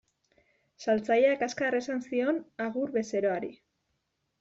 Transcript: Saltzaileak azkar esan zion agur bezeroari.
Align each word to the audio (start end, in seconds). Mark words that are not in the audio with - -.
Saltzaileak 0.85 1.45
azkar 1.49 1.79
esan 1.83 2.03
zion 2.09 2.43
agur 2.69 2.99
bezeroari. 3.01 3.57